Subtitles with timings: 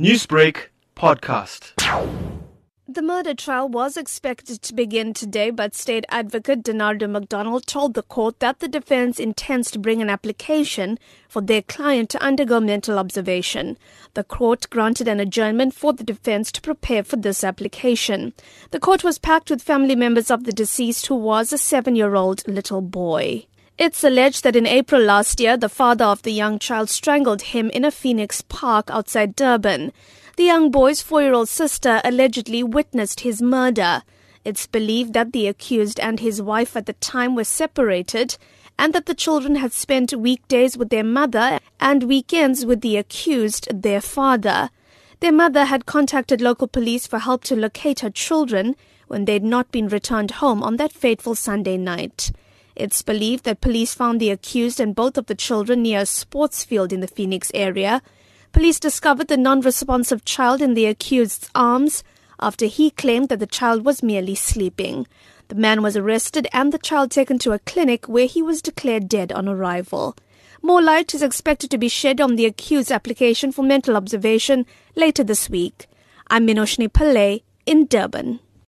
[0.00, 1.70] Newsbreak podcast.
[2.88, 8.02] The murder trial was expected to begin today, but State Advocate Denardo McDonald told the
[8.02, 12.98] court that the defense intends to bring an application for their client to undergo mental
[12.98, 13.78] observation.
[14.14, 18.32] The court granted an adjournment for the defense to prepare for this application.
[18.72, 22.16] The court was packed with family members of the deceased, who was a seven year
[22.16, 23.46] old little boy.
[23.76, 27.70] It's alleged that in April last year, the father of the young child strangled him
[27.70, 29.92] in a Phoenix park outside Durban.
[30.36, 34.02] The young boy's four year old sister allegedly witnessed his murder.
[34.44, 38.36] It's believed that the accused and his wife at the time were separated
[38.78, 43.66] and that the children had spent weekdays with their mother and weekends with the accused,
[43.82, 44.70] their father.
[45.18, 48.76] Their mother had contacted local police for help to locate her children
[49.08, 52.30] when they'd not been returned home on that fateful Sunday night.
[52.76, 56.64] It's believed that police found the accused and both of the children near a sports
[56.64, 58.02] field in the Phoenix area.
[58.52, 62.02] Police discovered the non responsive child in the accused's arms
[62.40, 65.06] after he claimed that the child was merely sleeping.
[65.48, 69.08] The man was arrested and the child taken to a clinic where he was declared
[69.08, 70.16] dead on arrival.
[70.62, 75.22] More light is expected to be shed on the accused's application for mental observation later
[75.22, 75.86] this week.
[76.28, 78.40] I'm Minoshni Pillay in Durban.